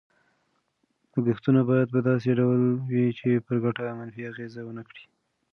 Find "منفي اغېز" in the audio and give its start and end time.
3.99-4.53